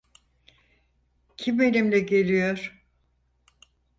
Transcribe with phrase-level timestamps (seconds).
[1.37, 2.85] Kim benimle geliyor?